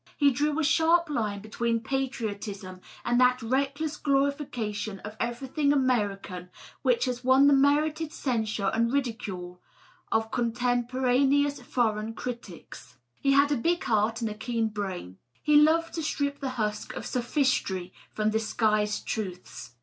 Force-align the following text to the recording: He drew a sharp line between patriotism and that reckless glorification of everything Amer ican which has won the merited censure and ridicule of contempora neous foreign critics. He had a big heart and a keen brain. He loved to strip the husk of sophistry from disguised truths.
He 0.17 0.31
drew 0.31 0.59
a 0.59 0.63
sharp 0.63 1.11
line 1.11 1.41
between 1.41 1.79
patriotism 1.79 2.81
and 3.05 3.19
that 3.21 3.39
reckless 3.43 3.97
glorification 3.97 4.97
of 5.01 5.15
everything 5.19 5.71
Amer 5.71 6.17
ican 6.17 6.49
which 6.81 7.05
has 7.05 7.23
won 7.23 7.45
the 7.45 7.53
merited 7.53 8.11
censure 8.11 8.71
and 8.73 8.91
ridicule 8.91 9.61
of 10.11 10.31
contempora 10.31 11.19
neous 11.23 11.61
foreign 11.63 12.15
critics. 12.15 12.97
He 13.21 13.33
had 13.33 13.51
a 13.51 13.55
big 13.55 13.83
heart 13.83 14.21
and 14.21 14.29
a 14.31 14.33
keen 14.33 14.69
brain. 14.69 15.19
He 15.43 15.55
loved 15.57 15.93
to 15.93 16.01
strip 16.01 16.39
the 16.39 16.49
husk 16.57 16.95
of 16.95 17.05
sophistry 17.05 17.93
from 18.11 18.31
disguised 18.31 19.05
truths. 19.05 19.75